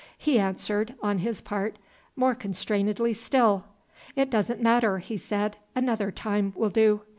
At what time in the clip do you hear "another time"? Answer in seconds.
5.75-6.53